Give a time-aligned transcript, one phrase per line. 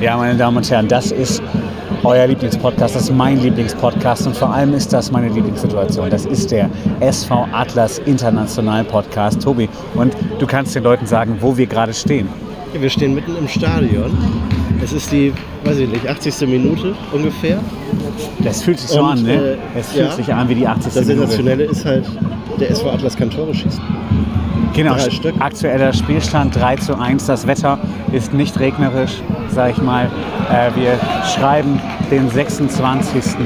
[0.00, 1.42] Ja, meine Damen und Herren, das ist
[2.04, 6.08] euer Lieblingspodcast, das ist mein Lieblingspodcast und vor allem ist das meine Lieblingssituation.
[6.08, 9.42] Das ist der SV Atlas International Podcast.
[9.42, 12.28] Tobi, und du kannst den Leuten sagen, wo wir gerade stehen.
[12.72, 14.16] Ja, wir stehen mitten im Stadion.
[14.82, 15.34] Es ist die,
[15.64, 16.48] weiß ich nicht, 80.
[16.48, 17.58] Minute ungefähr.
[18.42, 19.32] Das fühlt sich so Und, an, ne?
[19.34, 20.12] äh, Es fühlt ja.
[20.12, 20.84] sich an wie die 80.
[20.94, 21.18] Das Minute.
[21.18, 22.06] Sensationelle ist halt,
[22.58, 23.82] der SV Atlas kann Tore schießen.
[24.74, 25.34] Genau, Drei Stück.
[25.40, 27.26] aktueller Spielstand 3 zu 1.
[27.26, 27.78] Das Wetter
[28.12, 29.20] ist nicht regnerisch,
[29.50, 30.06] sag ich mal.
[30.50, 30.98] Äh, wir
[31.34, 31.80] schreiben
[32.10, 33.36] den 26.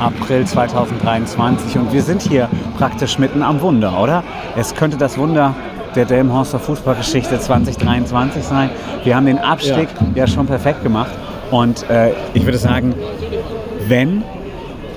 [0.00, 2.48] April 2023 und wir sind hier
[2.78, 4.22] praktisch mitten am Wunder, oder?
[4.56, 5.54] Es könnte das Wunder
[5.94, 8.70] der Delmenhorster Fußballgeschichte 2023 sein.
[9.02, 11.10] Wir haben den Abstieg ja, schon perfekt gemacht
[11.50, 12.94] und äh, ich würde sagen,
[13.88, 14.22] wenn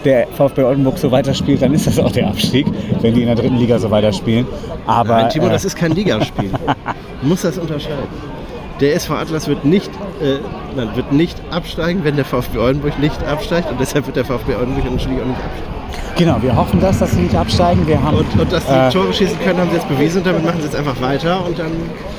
[0.06, 2.68] der VfB Oldenburg so weiterspielt, dann ist das auch der Abstieg,
[3.02, 4.48] wenn die in der dritten Liga so weiterspielen.
[4.86, 6.52] Aber Nein, Timo, äh, das ist kein Ligaspiel.
[7.22, 8.08] Du musst das unterscheiden.
[8.80, 9.92] Der SV Atlas wird nicht,
[10.22, 10.38] äh,
[10.96, 13.70] wird nicht absteigen, wenn der VfB Oldenburg nicht absteigt.
[13.70, 15.79] Und deshalb wird der VfB Oldenburg natürlich auch nicht absteigen.
[16.18, 17.88] Genau, wir hoffen, dass das sie nicht absteigen.
[17.88, 20.18] Wir haben, Und, und dass die äh, Tore schießen können, haben sie jetzt bewiesen.
[20.18, 21.46] Und damit machen sie jetzt einfach weiter.
[21.46, 21.72] Und dann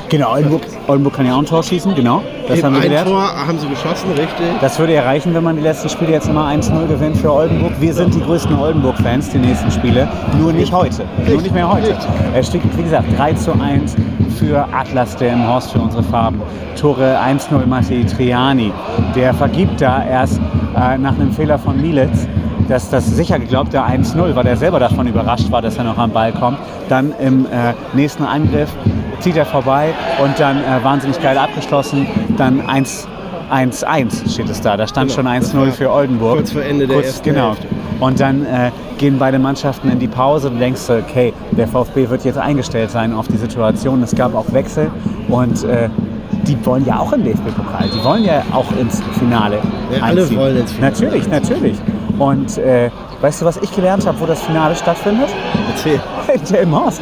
[0.08, 2.22] genau, Oldenburg, Oldenburg kann ja auch ein Tor schießen, genau.
[2.48, 3.08] Das eben haben wir ein gelernt.
[3.08, 4.46] Tor haben sie geschossen, richtig.
[4.62, 7.72] Das würde ja reichen, wenn man die letzten Spiele jetzt immer 1-0 gewinnt für Oldenburg.
[7.78, 10.08] Wir sind die größten Oldenburg-Fans, die nächsten Spiele.
[10.38, 11.04] Nur nicht heute.
[11.28, 11.94] Nur nicht mehr heute.
[12.34, 13.96] Es steht, wie gesagt, 3 zu 1
[14.38, 16.40] für Atlas Delmenhorst, für unsere Farben.
[16.80, 18.72] Tore 1-0 Mattei Triani.
[19.14, 20.40] Der vergibt da erst
[20.74, 22.26] äh, nach einem Fehler von Mielitz
[22.70, 26.12] dass das sicher geglaubte 1-0, weil er selber davon überrascht war, dass er noch am
[26.12, 26.58] Ball kommt.
[26.88, 28.70] Dann im äh, nächsten Angriff
[29.18, 29.88] zieht er vorbei
[30.22, 32.06] und dann äh, wahnsinnig geil abgeschlossen.
[32.38, 33.06] Dann 1
[33.52, 34.76] 1-1 steht es da.
[34.76, 36.36] Da stand Genau, schon das 1-0 war für Oldenburg.
[36.36, 37.48] kurz vor Ende der ersten Genau.
[37.48, 37.66] Hälfte.
[37.98, 40.50] Und dann äh, gehen beide Mannschaften in die Pause.
[40.50, 44.02] Du denkst, okay, der VfB wird jetzt eingestellt sein auf die Situation.
[44.04, 44.88] Es gab auch Wechsel
[45.28, 45.88] und äh,
[46.46, 47.88] die wollen ja auch im DFB-Pokal.
[47.92, 49.58] Die wollen ja auch ins Finale.
[49.94, 51.76] Ja, alle wollen ins Finale Natürlich, natürlich.
[52.20, 52.90] Und äh,
[53.22, 55.28] weißt du, was ich gelernt habe, wo das Finale stattfindet?
[55.70, 55.98] Erzähl.
[56.34, 57.00] In Delmenhorst.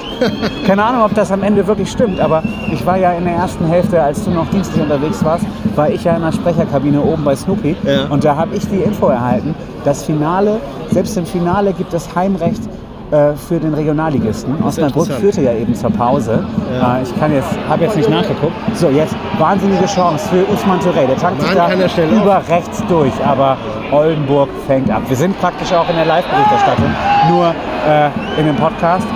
[0.65, 2.43] Keine Ahnung, ob das am Ende wirklich stimmt, aber
[2.73, 5.45] ich war ja in der ersten Hälfte, als du noch dienstlich unterwegs warst,
[5.77, 8.07] war ich ja in der Sprecherkabine oben bei Snoopy Ja.
[8.09, 9.55] und da habe ich die Info erhalten,
[9.85, 10.61] das Finale,
[10.91, 12.63] selbst im Finale gibt es Heimrecht
[13.11, 14.63] äh, für den Regionalligisten.
[14.63, 16.45] Osnabrück führte ja eben zur Pause.
[16.81, 16.99] Ja.
[16.99, 18.53] Äh, ich kann jetzt, habe jetzt nicht nachgeguckt.
[18.75, 21.07] So, jetzt wahnsinnige Chance für Usman Touré.
[21.07, 23.57] Der tankt sich da er über rechts durch, aber
[23.91, 25.03] Oldenburg fängt ab.
[25.09, 26.91] Wir sind praktisch auch in der Live-Berichterstattung,
[27.31, 27.47] nur
[27.89, 28.11] äh,
[28.41, 29.07] in dem Podcast.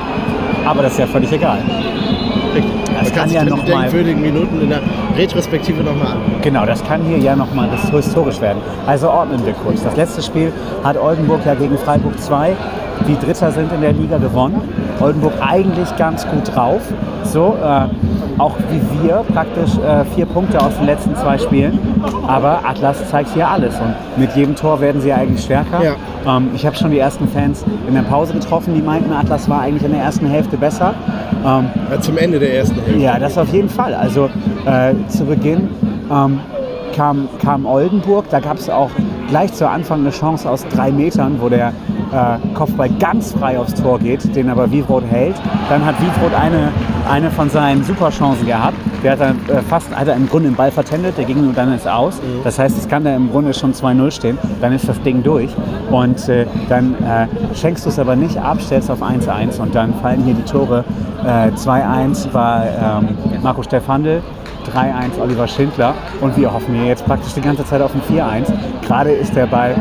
[0.66, 1.58] Aber das ist ja völlig egal.
[2.54, 2.72] Richtig.
[2.94, 4.80] Das Man kann ja noch mal- denkwürdigen Minuten in der
[5.16, 6.18] Retrospektive nochmal an.
[6.42, 8.60] Genau, das kann hier ja nochmal historisch werden.
[8.86, 9.82] Also ordnen wir kurz.
[9.82, 10.52] Das letzte Spiel
[10.84, 12.56] hat Oldenburg ja gegen Freiburg 2,
[13.08, 14.60] die Dritter sind in der Liga gewonnen.
[15.00, 16.80] Oldenburg eigentlich ganz gut drauf.
[17.24, 21.78] So, äh, auch wie wir, praktisch äh, vier Punkte aus den letzten zwei Spielen.
[22.26, 25.82] Aber Atlas zeigt hier alles und mit jedem Tor werden sie ja eigentlich stärker.
[25.82, 26.36] Ja.
[26.36, 29.60] Ähm, ich habe schon die ersten Fans in der Pause getroffen, die meinten, Atlas war
[29.62, 30.94] eigentlich in der ersten Hälfte besser.
[31.44, 33.00] Ähm, Ja, zum Ende der ersten Hälfte.
[33.00, 33.94] ja, das auf jeden Fall.
[33.94, 34.28] Also
[34.66, 35.68] äh, zu Beginn
[36.10, 36.40] ähm,
[36.94, 38.90] kam, kam Oldenburg, da gab es auch
[39.32, 43.72] gleich zu Anfang eine Chance aus drei Metern, wo der äh, Kopfball ganz frei aufs
[43.72, 45.36] Tor geht, den aber Wivroth hält.
[45.70, 46.68] Dann hat Wivroth eine,
[47.08, 48.76] eine von seinen Superchancen gehabt.
[49.02, 51.54] Der hat dann äh, fast, hat er im Grunde den Ball vertändelt, der ging nur
[51.54, 52.20] dann ist aus.
[52.44, 55.48] Das heißt, es kann da im Grunde schon 2-0 stehen, dann ist das Ding durch.
[55.90, 59.94] Und äh, dann äh, schenkst du es aber nicht ab, stellst auf 1-1 und dann
[60.02, 60.84] fallen hier die Tore.
[61.24, 62.66] Äh, 2-1 war
[63.00, 63.08] ähm,
[63.42, 64.22] Marco Stefandl,
[64.62, 68.52] 3-1 Oliver Schindler und wir hoffen hier jetzt praktisch die ganze Zeit auf ein 4-1.
[68.86, 69.74] Gerade ist der Ball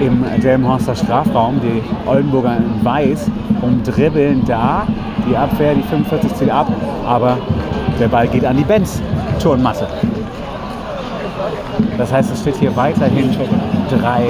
[0.00, 4.86] im Delmenhorster Strafraum, die Oldenburger in Weiß umdribbeln da,
[5.28, 6.66] die Abwehr, die 45 zieht ab,
[7.06, 7.38] aber
[8.00, 9.00] der Ball geht an die Benz
[9.40, 9.86] Turnmatte.
[11.98, 13.30] Das heißt, es steht hier weiterhin
[13.90, 14.22] 3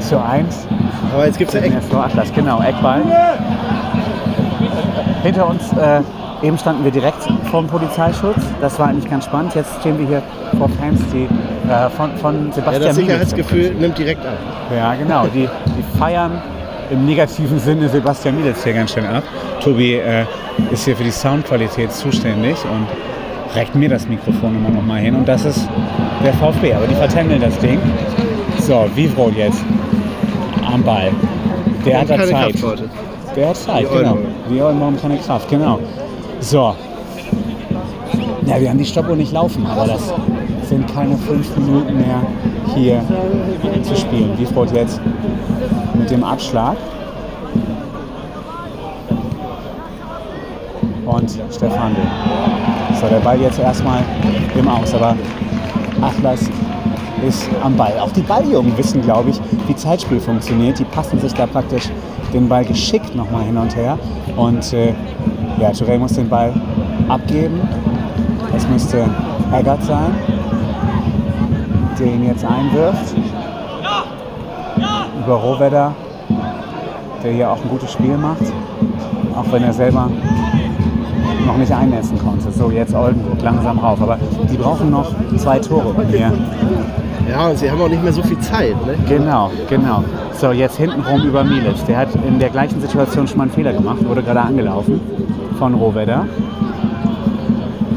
[0.00, 0.66] zu 1
[1.14, 3.02] Aber jetzt gibt es ja Atlas, genau, Eckball.
[5.22, 6.00] Hinter uns, äh,
[6.46, 8.36] eben standen wir direkt vom Polizeischutz.
[8.60, 9.54] Das war eigentlich ganz spannend.
[9.54, 10.22] Jetzt stehen wir hier
[10.58, 11.24] vor Fans, die
[11.70, 14.36] äh, von, von Ja, Sebastian das Mielitz Sicherheitsgefühl nimmt direkt ab.
[14.74, 15.26] ja, genau.
[15.26, 16.40] Die, die feiern
[16.90, 19.24] im negativen Sinne Sebastian Mielitz hier ganz schön ab.
[19.60, 20.24] Tobi äh,
[20.70, 22.86] ist hier für die Soundqualität zuständig und
[23.56, 25.16] reicht mir das Mikrofon immer noch mal hin.
[25.16, 25.68] Und das ist
[26.24, 27.80] der VfB, aber die vertändeln das Ding.
[28.60, 29.64] So, Vivro jetzt
[30.72, 31.10] am Ball.
[31.84, 32.30] Der hat da Zeit.
[32.30, 32.88] Kraft heute.
[33.34, 34.18] Der hat Zeit, Die genau.
[34.50, 35.78] Die haben keine Kraft, genau.
[36.40, 36.74] So.
[38.46, 40.12] Ja, wir haben die Stoppuhr nicht laufen, aber das
[40.68, 42.22] sind keine fünf Minuten mehr
[42.74, 43.02] hier
[43.82, 44.38] zu spielen.
[44.38, 45.00] Wiesbrot jetzt
[45.94, 46.76] mit dem Abschlag.
[51.06, 51.96] Und Stefan
[53.00, 54.02] So, der Ball jetzt erstmal
[54.56, 55.16] im Aus, aber
[56.02, 56.40] Atlas
[57.26, 57.98] ist am Ball.
[57.98, 60.78] Auch die Balljungen wissen, glaube ich, wie Zeitspiel funktioniert.
[60.78, 61.88] Die passen sich da praktisch
[62.32, 63.98] den Ball geschickt nochmal hin und her.
[64.36, 64.92] Und äh,
[65.58, 66.52] ja, Touré muss den Ball
[67.08, 67.60] abgeben.
[68.52, 69.04] Das müsste
[69.52, 70.14] Eggert sein,
[71.98, 73.14] der ihn jetzt einwirft.
[75.24, 75.92] Über Rohwedder,
[77.22, 78.42] der hier auch ein gutes Spiel macht,
[79.34, 80.08] auch wenn er selber
[81.46, 82.50] noch nicht einnässen konnte.
[82.52, 84.00] So, jetzt Oldenburg, langsam rauf.
[84.00, 84.18] Aber
[84.50, 86.32] die brauchen noch zwei Tore hier.
[87.30, 88.74] Ja, und sie haben auch nicht mehr so viel Zeit.
[88.86, 88.96] Ne?
[89.08, 90.04] Genau, genau.
[90.38, 91.82] So, jetzt hintenrum über Mielitz.
[91.86, 95.00] Der hat in der gleichen Situation schon mal einen Fehler gemacht, wurde gerade angelaufen
[95.58, 96.26] von Rohwedder.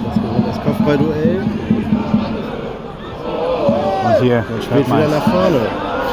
[0.06, 1.42] Das das Kopfballduell.
[4.06, 5.60] Und hier spielt wieder nach vorne.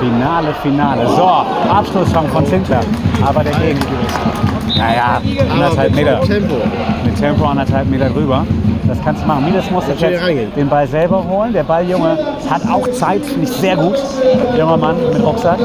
[0.00, 1.06] Finale, Finale.
[1.08, 2.80] So, Abschlusschance von Zinkler.
[3.24, 4.76] Aber der Gegengerüst.
[4.76, 5.20] Naja,
[5.52, 6.20] anderthalb mit Meter.
[6.22, 6.56] Tempo.
[7.04, 8.44] Mit Tempo anderthalb Meter drüber.
[8.88, 9.44] Das kannst du machen.
[9.44, 10.02] Miles muss jetzt
[10.56, 11.52] den Ball selber holen.
[11.52, 12.18] Der Balljunge
[12.50, 13.96] hat auch Zeit, finde ich sehr gut.
[14.56, 15.58] Junger Mann mit Rucksack.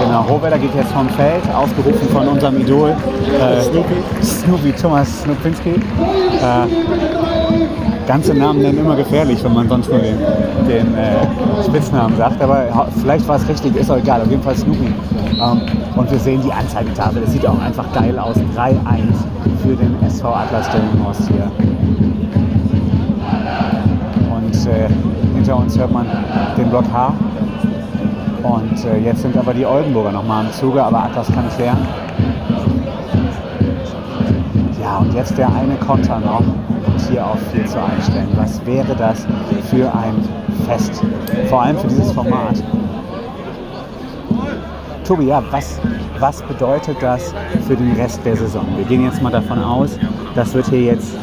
[0.00, 3.94] Genau, Rohwedder geht jetzt vom Feld, aufgerufen von unserem Idol äh, Snoopy.
[4.22, 5.70] Snoopy, Thomas Snupinski.
[5.70, 5.76] Äh,
[8.06, 10.18] ganze Namen nennen immer gefährlich, wenn man sonst nur den,
[10.68, 12.40] den äh, Spitznamen sagt.
[12.40, 14.22] Aber vielleicht war es richtig, ist auch egal.
[14.22, 14.86] Auf jeden Fall Snoopy.
[15.40, 15.60] Ähm,
[15.94, 17.22] und wir sehen die Anzeigetafel.
[17.24, 18.36] Es sieht auch einfach geil aus.
[18.56, 18.72] 3-1
[19.62, 21.50] für den SV Atlas Delmenhorst hier.
[24.34, 24.88] Und äh,
[25.48, 26.06] hinter uns hört man
[26.58, 27.14] den Block H.
[28.42, 31.86] Und äh, jetzt sind aber die Oldenburger nochmal am Zuge, aber Atlas kann nicht lernen.
[34.78, 38.28] Ja, und jetzt der eine Konter noch und hier auf 4 zu 1 stellen.
[38.36, 39.26] Was wäre das
[39.70, 40.14] für ein
[40.66, 41.02] Fest?
[41.48, 42.62] Vor allem für dieses Format.
[45.04, 45.80] Tobi, ja, was,
[46.18, 47.32] was bedeutet das
[47.66, 48.66] für den Rest der Saison?
[48.76, 49.98] Wir gehen jetzt mal davon aus,
[50.34, 51.16] das wird hier jetzt,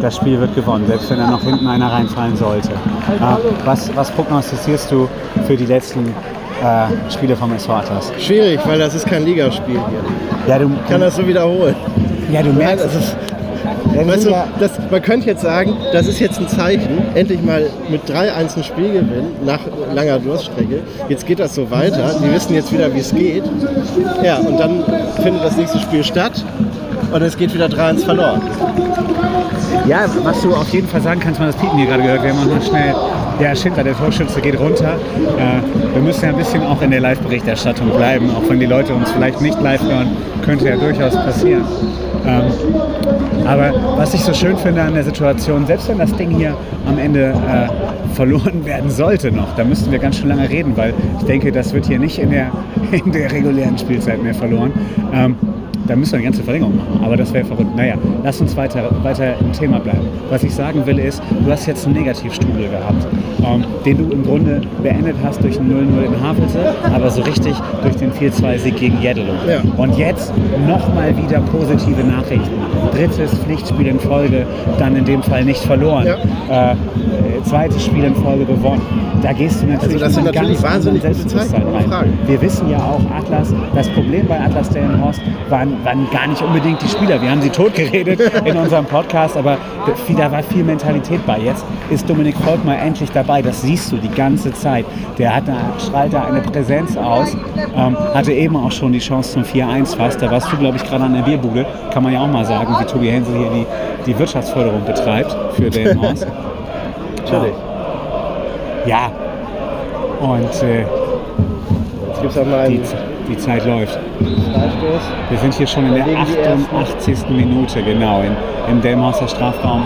[0.00, 2.70] das Spiel wird gewonnen, selbst wenn da noch hinten einer reinfallen sollte.
[2.70, 5.08] Äh, was, was prognostizierst du
[5.46, 6.06] für die letzten
[6.62, 8.12] äh, Spiele vom SV Atlas?
[8.18, 10.48] Schwierig, weil das ist kein Ligaspiel hier.
[10.48, 11.74] Ja, du, Ich kann das so wiederholen.
[12.30, 13.16] ja, du Nein, merkst, das ist,
[13.94, 17.66] ja, weißt du, das, man könnte jetzt sagen, das ist jetzt ein Zeichen, endlich mal
[17.88, 19.60] mit 3-1 ein Spiel gewinnen, nach
[19.94, 20.80] langer Durststrecke.
[21.08, 23.44] Jetzt geht das so weiter, die wissen jetzt wieder, wie es geht.
[24.22, 24.82] Ja, und dann
[25.22, 26.44] findet das nächste Spiel statt
[27.12, 28.40] und es geht wieder 3-1 verloren.
[29.86, 32.30] Ja, was du auf jeden Fall sagen kannst, man das Piepen hier gerade gehört, wir
[32.30, 32.94] haben auch noch schnell,
[33.38, 34.94] der Schindler, der Torschütze, geht runter.
[34.94, 38.94] Äh, wir müssen ja ein bisschen auch in der Live-Berichterstattung bleiben, auch wenn die Leute
[38.94, 41.64] uns vielleicht nicht live hören, könnte ja durchaus passieren.
[42.26, 42.44] Ähm,
[43.46, 46.56] aber was ich so schön finde an der Situation, selbst wenn das Ding hier
[46.86, 50.94] am Ende äh, verloren werden sollte noch, da müssten wir ganz schön lange reden, weil
[51.18, 52.50] ich denke, das wird hier nicht in der,
[52.92, 54.72] in der regulären Spielzeit mehr verloren.
[55.12, 55.36] Ähm,
[55.86, 57.74] da müssen wir eine ganze Verlängerung machen, aber das wäre verrückt.
[57.76, 60.06] Naja, lass uns weiter, weiter im Thema bleiben.
[60.30, 63.06] Was ich sagen will ist, du hast jetzt einen Negativstrudel gehabt,
[63.44, 67.54] ähm, den du im Grunde beendet hast durch ein 0-0 in Havelse, aber so richtig
[67.82, 69.34] durch den 4-2-Sieg gegen Jeddelo.
[69.48, 69.62] Ja.
[69.76, 70.32] Und jetzt
[70.66, 72.50] nochmal wieder positive Nachrichten.
[72.92, 74.46] Drittes Pflichtspiel in Folge,
[74.78, 76.06] dann in dem Fall nicht verloren.
[76.48, 76.72] Ja.
[76.72, 76.76] Äh,
[77.44, 78.82] zweites Spiel in Folge gewonnen.
[79.24, 82.18] Da gehst du natürlich Also das sind natürlich wahnsinnig Selbstbewusstsein rein.
[82.26, 86.82] Wir wissen ja auch, Atlas, das Problem bei Atlas Delmenhorst waren, waren gar nicht unbedingt
[86.82, 87.22] die Spieler.
[87.22, 89.56] Wir haben sie totgeredet in unserem Podcast, aber
[90.14, 91.38] da war viel Mentalität bei.
[91.38, 93.40] Jetzt ist Dominik Volkmar endlich dabei.
[93.40, 94.84] Das siehst du die ganze Zeit.
[95.16, 97.34] Der hat da, strahlt da eine Präsenz aus.
[97.74, 100.20] Ähm, hatte eben auch schon die Chance zum 4-1 fast.
[100.20, 101.64] Da warst du, glaube ich, gerade an der Bierbude.
[101.94, 103.66] Kann man ja auch mal sagen, wie Tobi Hensel hier die,
[104.04, 106.26] die Wirtschaftsförderung betreibt für Delmenhorst.
[107.24, 107.54] Natürlich.
[108.86, 109.10] Ja.
[110.24, 110.86] Und äh,
[112.08, 112.84] Jetzt gibt es auch mal die, einen
[113.28, 113.98] die Zeit läuft.
[114.18, 115.02] Freistoß.
[115.28, 116.76] Wir sind hier schon in der Dann legen die ersten.
[116.76, 117.28] 88.
[117.28, 118.34] Minute, genau, in,
[118.70, 119.84] im Delmhorster Strafraum.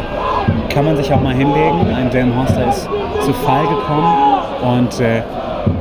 [0.69, 1.93] Kann man sich auch mal hinlegen.
[1.93, 2.89] Ein Delmhorster ist
[3.25, 4.15] zu Fall gekommen
[4.63, 5.23] und äh,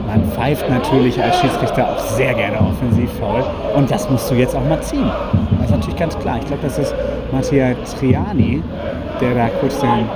[0.07, 3.43] man pfeift natürlich als Schiedsrichter auch sehr gerne offensiv faul.
[3.75, 5.09] Und das musst du jetzt auch mal ziehen.
[5.59, 6.37] Das ist natürlich ganz klar.
[6.39, 6.95] Ich glaube, das ist
[7.31, 8.63] Mattia Triani,
[9.21, 10.09] der da kurz den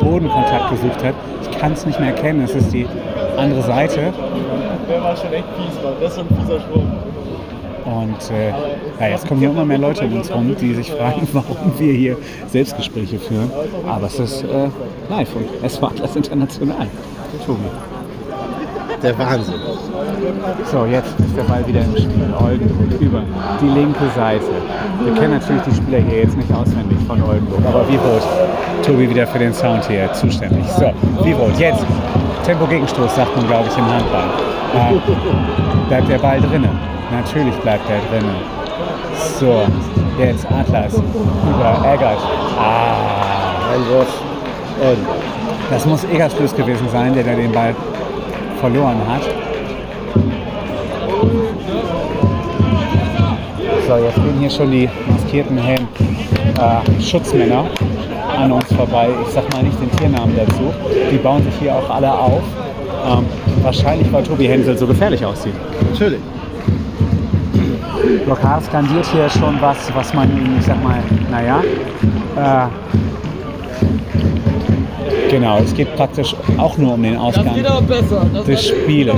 [0.00, 1.14] Bodenkontakt gesucht hat.
[1.42, 2.86] Ich kann es nicht mehr erkennen, es ist die
[3.38, 4.12] andere Seite.
[4.88, 5.94] Der war schon echt fies, Mann.
[6.00, 6.92] Das ist ein fieser Sprung.
[7.84, 8.50] Und äh,
[9.00, 11.92] ja, jetzt kommen hier immer mehr Leute um uns rum, die sich fragen, warum wir
[11.92, 12.16] hier
[12.48, 13.50] Selbstgespräche führen.
[13.86, 14.68] Aber es ist äh,
[15.10, 16.86] live und es war Atlas International.
[17.44, 17.93] Tobi.
[19.04, 19.54] Der Wahnsinn.
[20.72, 22.34] So, jetzt ist der Ball wieder im Spiel.
[22.40, 23.22] Oldenburg über
[23.60, 24.46] die linke Seite.
[25.04, 28.22] Wir kennen natürlich die Spieler hier jetzt nicht auswendig von Oldenburg, aber Vivot,
[28.82, 30.64] Tobi wieder für den Sound hier zuständig.
[30.78, 30.90] So,
[31.22, 31.84] Vivot, jetzt
[32.46, 34.24] Tempo-Gegenstoß, sagt man, glaube ich, im Handball.
[34.74, 36.70] Äh, bleibt der Ball drinnen?
[37.12, 38.36] Natürlich bleibt er drinnen.
[39.38, 39.64] So,
[40.18, 42.18] jetzt Atlas über Eggert.
[42.58, 43.34] Ah.
[44.80, 44.98] Und
[45.70, 47.74] Das muss Egerstöß gewesen sein, der da den Ball
[48.64, 49.20] verloren hat.
[53.86, 55.86] So, jetzt gehen hier schon die maskierten Helm
[56.58, 57.66] äh, Schutzmänner
[58.38, 59.10] an uns vorbei.
[59.26, 60.72] Ich sag mal nicht den Tiernamen dazu.
[61.12, 62.42] Die bauen sich hier auch alle auf.
[63.06, 63.26] Ähm,
[63.62, 65.52] wahrscheinlich, weil Tobi Hensel so gefährlich aussieht.
[65.92, 66.20] natürlich.
[68.26, 71.62] Lokal skandiert hier schon was, was man ich sag mal, naja.
[72.34, 72.68] Äh,
[75.34, 77.46] genau, es geht praktisch auch nur um den Ausgang.
[77.46, 78.26] Das geht aber besser.
[78.32, 79.16] Das des Spieles.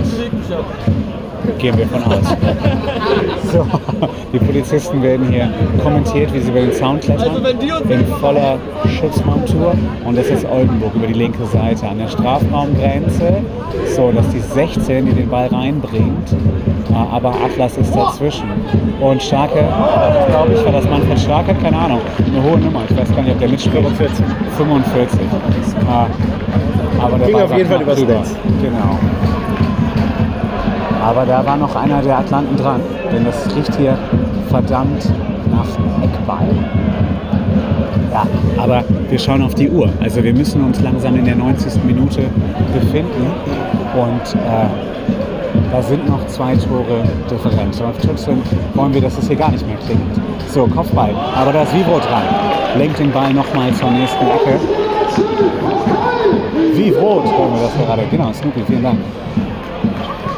[1.58, 2.24] Gehen wir von aus.
[3.52, 3.66] So,
[4.32, 5.48] die Polizisten werden hier
[5.82, 7.30] kommentiert, wie sie über den Zaun klettern.
[7.30, 8.58] Also in voller
[8.98, 9.74] Schutzmontur.
[10.04, 13.38] Und das ist Oldenburg über die linke Seite an der Strafraumgrenze.
[13.94, 16.32] So, dass die 16, die den Ball reinbringt.
[16.90, 18.48] Äh, Aber Atlas ist dazwischen.
[19.00, 19.58] Und Starke,
[20.28, 22.00] glaube ich, war das Manfred Starke, keine Ahnung.
[22.24, 22.82] Eine hohe Nummer.
[22.88, 23.86] Ich weiß gar nicht, ob der mitspielt.
[23.86, 24.26] 45.
[24.56, 25.20] 45.
[25.20, 28.00] Äh, Aber der Ging Ball auf jeden Fall übers.
[28.00, 28.36] Netz.
[28.62, 28.98] Genau.
[31.06, 32.80] Aber da war noch einer der Atlanten dran,
[33.12, 33.96] denn das riecht hier
[34.48, 35.08] verdammt
[35.52, 35.68] nach
[36.02, 36.48] Eckball.
[38.12, 38.26] Ja,
[38.60, 39.88] aber wir schauen auf die Uhr.
[40.00, 41.84] Also wir müssen uns langsam in der 90.
[41.84, 42.22] Minute
[42.74, 43.30] befinden
[43.94, 44.66] und äh,
[45.70, 47.80] da sind noch zwei Tore Differenz.
[47.80, 48.42] Und trotzdem
[48.74, 50.02] wollen wir, dass es hier gar nicht mehr klingt.
[50.50, 51.14] So, Kopfball.
[51.36, 52.22] Aber da ist Vibro dran.
[52.76, 54.58] Lenkt den Ball nochmal zur nächsten Ecke.
[56.74, 58.02] Vibro, hören wir das gerade.
[58.10, 58.98] Genau, Snoopy, vielen Dank.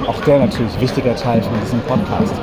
[0.09, 2.35] Auch der natürlich wichtiger Teil von diesem Podcast.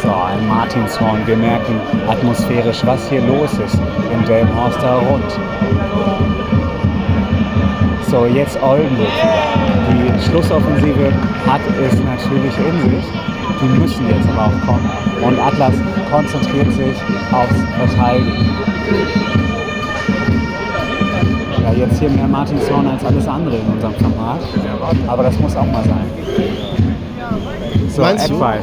[0.00, 1.26] So, ein Martinshorn.
[1.26, 3.76] Wir merken atmosphärisch, was hier los ist
[4.12, 5.40] im Delmhorster Rund.
[8.08, 9.08] So, jetzt Oldenburg.
[9.90, 11.12] Die Schlussoffensive
[11.44, 13.04] hat es natürlich in sich.
[13.60, 14.88] Die müssen jetzt aber auch kommen.
[15.20, 15.74] Und Atlas
[16.12, 16.96] konzentriert sich
[17.32, 19.47] aufs Verteidigen.
[21.68, 24.40] Ja, jetzt hier mehr Martinshorn als alles andere in unserem Format.
[25.06, 26.06] Aber das muss auch mal sein.
[27.90, 28.34] So, Meinst du?
[28.34, 28.60] Eckball.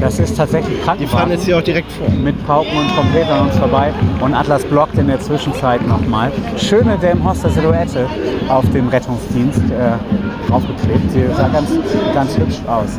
[0.00, 2.08] Das ist tatsächlich Die fahren jetzt hier auch direkt vor.
[2.10, 6.32] mit Pauken und Trompeten an uns vorbei und Atlas blockt in der Zwischenzeit nochmal.
[6.56, 8.06] Schöne Delmhorster Silhouette
[8.48, 11.10] auf dem Rettungsdienst äh, draufgeklebt.
[11.12, 11.70] Sie sah ganz,
[12.12, 12.98] ganz hübsch aus.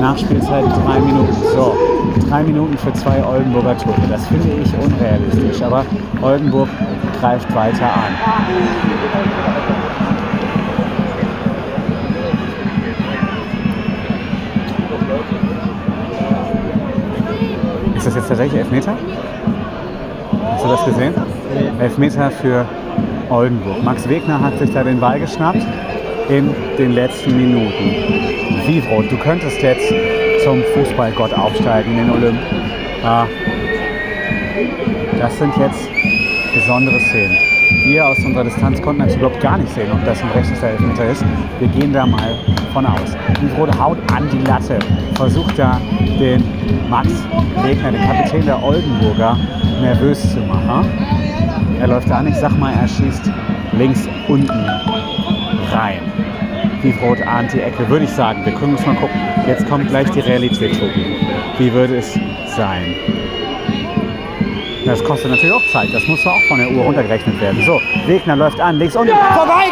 [0.00, 1.34] Nachspielzeit drei Minuten.
[1.54, 1.74] So,
[2.20, 3.96] drei Minuten für zwei Oldenburger Tore.
[4.08, 5.84] Das finde ich unrealistisch, aber
[6.22, 6.68] Oldenburg
[7.20, 8.14] greift weiter an.
[17.96, 18.94] Ist das jetzt tatsächlich Elfmeter?
[20.52, 21.14] Hast du das gesehen?
[21.80, 22.66] Elfmeter für
[23.30, 23.82] Oldenburg.
[23.82, 25.66] Max Wegner hat sich da den Ball geschnappt
[26.28, 27.94] in den letzten Minuten.
[28.66, 29.92] Vivro, du könntest jetzt
[30.44, 32.38] zum Fußballgott aufsteigen in den Olymp.
[33.02, 33.26] Ah,
[35.18, 35.88] das sind jetzt
[36.54, 37.34] besondere Szenen.
[37.86, 41.10] Wir aus unserer Distanz konnten natürlich überhaupt gar nicht sehen, ob das ein rechter Elfmeter
[41.10, 41.24] ist.
[41.60, 42.38] Wir gehen da mal
[42.74, 43.16] von aus.
[43.40, 44.78] Vivro haut an die Latte,
[45.14, 45.80] versucht da
[46.20, 46.44] den
[46.90, 47.08] Max
[47.62, 49.38] Wegner, den Kapitän der Oldenburger,
[49.80, 50.86] nervös zu machen.
[51.80, 53.30] Er läuft da nicht, sag mal, er schießt
[53.72, 54.66] links unten
[55.72, 56.00] rein.
[57.26, 58.44] Ahnt die Ecke, würde ich sagen.
[58.44, 59.18] Wir können uns mal gucken.
[59.46, 61.16] Jetzt kommt gleich die Realität, Tobi.
[61.58, 62.12] Wie würde es
[62.46, 62.94] sein?
[64.84, 65.88] Das kostet natürlich auch Zeit.
[65.94, 67.62] Das muss auch von der Uhr runtergerechnet werden.
[67.64, 69.14] So, Wegner läuft an, links unten.
[69.34, 69.64] Vorbei!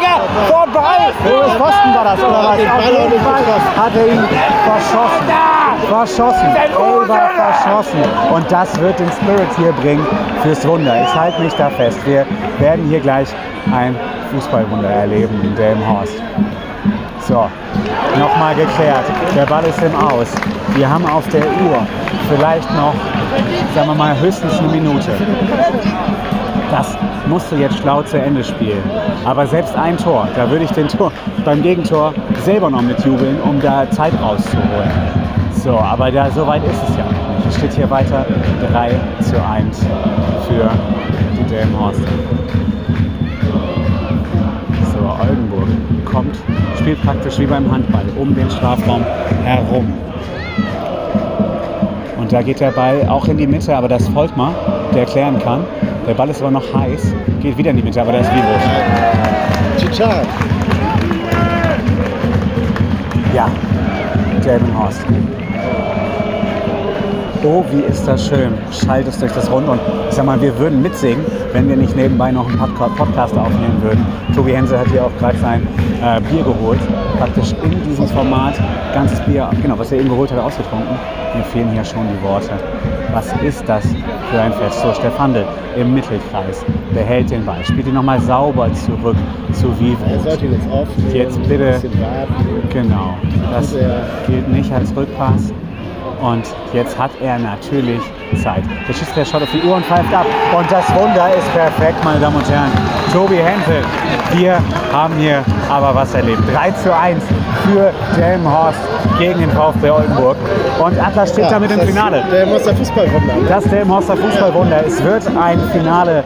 [0.47, 1.13] Vorbei!
[1.23, 2.57] Louis Pfosten war das, oder was?
[2.57, 3.43] Auf jeden Fall
[3.77, 4.23] hat er ihn
[4.65, 5.27] verschossen.
[5.87, 6.55] Verschossen.
[6.55, 7.99] Elber verschossen.
[8.33, 10.07] Und das wird den Spirit hier bringen
[10.41, 11.03] fürs Wunder.
[11.03, 11.99] Ich halte mich da fest.
[12.07, 12.25] Wir
[12.57, 13.27] werden hier gleich
[13.71, 13.95] ein
[14.31, 16.15] Fußballwunder erleben in Delmenhorst.
[17.27, 17.49] So,
[18.19, 19.05] nochmal geklärt.
[19.33, 20.27] Der Ball ist im Aus.
[20.75, 21.87] Wir haben auf der Uhr
[22.29, 22.93] vielleicht noch,
[23.73, 25.09] sagen wir mal, höchstens eine Minute.
[26.69, 28.83] Das musst du jetzt schlau zu Ende spielen.
[29.23, 31.13] Aber selbst ein Tor, da würde ich den Tor
[31.45, 32.13] beim Gegentor
[32.43, 34.91] selber noch mitjubeln, um da Zeit rauszuholen.
[35.51, 37.05] So, aber da, so weit ist es ja.
[37.47, 38.25] Es steht hier weiter
[38.69, 38.89] 3
[39.21, 39.79] zu 1
[40.49, 40.69] für
[41.37, 42.01] die Delmenhorst.
[45.27, 45.67] Oldenburg
[46.05, 46.35] kommt,
[46.79, 49.03] spielt praktisch wie beim Handball um den Strafraum
[49.43, 49.91] herum.
[52.17, 54.53] Und da geht der Ball auch in die Mitte, aber das Volkmar,
[54.93, 55.65] der klären kann.
[56.07, 58.55] Der Ball ist aber noch heiß, geht wieder in die Mitte, aber da ist Vibro.
[59.77, 60.25] Titan.
[63.33, 63.49] Ja,
[64.45, 65.01] Delmenhorst.
[67.43, 68.53] Oh, wie ist das schön.
[68.71, 69.67] Schallt es durch das Rund.
[69.67, 73.37] Und ich sag mal, wir würden mitsingen, wenn wir nicht nebenbei noch einen Podca- Podcast
[73.37, 74.05] aufnehmen würden.
[74.35, 75.65] Tobi Hense hat hier auch gerade sein
[76.01, 76.79] äh, Bier geholt.
[77.19, 78.55] Praktisch in diesem Format
[78.93, 80.95] ganzes Bier, genau, was er eben geholt hat, ausgetrunken.
[81.35, 82.49] Mir fehlen hier schon die Worte.
[83.13, 83.85] Was ist das
[84.31, 84.81] für ein Fest?
[84.81, 85.45] So, Stefandel
[85.77, 89.15] im Mittelkreis behält den Ball, spielt ihn nochmal sauber zurück
[89.51, 90.23] zu Er Vivro.
[90.23, 91.15] sollte jetzt aufnehmen.
[91.15, 91.65] Jetzt bitte.
[91.99, 92.69] Warten.
[92.71, 93.13] Genau,
[93.51, 95.53] das er- gilt nicht als Rückpass.
[96.21, 96.43] Und
[96.73, 98.01] jetzt hat er natürlich
[98.41, 98.63] Zeit.
[98.87, 100.25] Der Schiedsrichter schaut auf die Uhr und pfeift ab.
[100.57, 102.71] Und das Wunder ist perfekt, meine Damen und Herren.
[103.11, 103.83] Tobi Hensel,
[104.35, 104.57] wir
[104.91, 106.41] haben hier aber was erlebt.
[106.53, 107.23] 3 zu 1
[107.63, 108.79] für Delmenhorst
[109.19, 110.37] gegen den VfB Oldenburg.
[110.83, 112.23] Und Atlas steht damit im Finale.
[112.31, 113.33] Der Fußballwunder.
[113.47, 114.85] Das Delmenhorster Fußballwunder.
[114.85, 116.23] Es wird ein Finale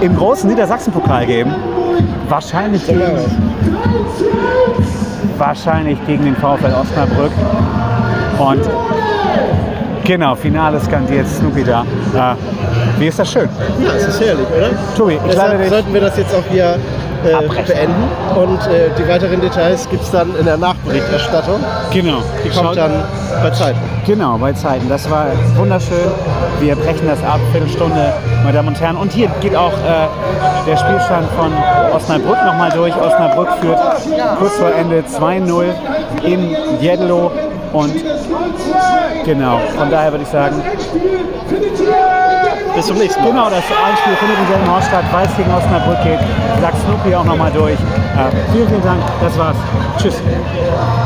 [0.00, 1.54] im großen Niedersachsen-Pokal geben.
[2.28, 3.18] Wahrscheinlich So gegen,
[5.38, 7.32] wahrscheinlich gegen den VfL Osnabrück.
[8.38, 8.60] Und
[10.04, 11.82] genau, Finale skandiert Snoopy da.
[11.82, 13.48] Äh, wie ist das schön?
[13.80, 14.70] Ja, es ist herrlich, oder?
[14.96, 15.68] Tobi, ich lade dich.
[15.68, 16.76] sollten wir das jetzt auch hier
[17.24, 17.94] äh, beenden.
[18.36, 21.60] Und äh, die weiteren Details gibt es dann in der Nachberichterstattung.
[21.92, 22.18] Genau.
[22.44, 22.92] Die kommt Schaut- dann
[23.42, 23.78] bei Zeiten.
[24.06, 24.88] Genau, bei Zeiten.
[24.88, 25.26] Das war
[25.56, 25.96] wunderschön.
[26.60, 28.12] Wir brechen das ab, Viertelstunde,
[28.44, 28.96] meine Damen und Herren.
[28.96, 30.06] Und hier geht auch äh,
[30.66, 31.52] der Spielstand von
[31.94, 32.94] Osnabrück nochmal durch.
[32.96, 33.78] Osnabrück führt
[34.38, 35.64] kurz vor Ende 2-0
[36.24, 37.30] in Jedlo.
[37.76, 37.92] Und
[39.24, 40.62] genau, von daher würde ich sagen,
[42.74, 43.30] Bis zum nächsten Mal.
[43.30, 46.20] genau, das Einspiel findet in Delmenhorst statt, weil es gegen Osnabrück geht.
[46.62, 47.74] Sagt Snoopy auch nochmal durch.
[47.74, 49.00] Äh, vielen, vielen Dank.
[49.20, 49.56] Das war's.
[49.98, 50.22] Tschüss.